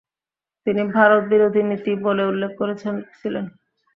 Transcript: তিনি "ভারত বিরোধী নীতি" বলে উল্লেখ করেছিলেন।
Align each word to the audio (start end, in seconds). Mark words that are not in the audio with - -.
তিনি 0.67 0.81
"ভারত 0.91 1.23
বিরোধী 1.31 1.61
নীতি" 1.63 1.91
বলে 2.05 2.23
উল্লেখ 2.25 2.51
করেছিলেন। 2.59 2.95